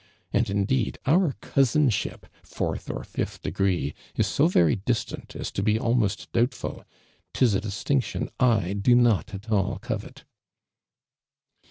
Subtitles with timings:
[0.33, 5.77] An<l, indeed, our cousinship, fourth or fifth degree, is so very distant as to be
[5.79, 6.83] almost doui)tful.
[7.35, 10.23] 'Tis a distinction 1 do not at all covet!"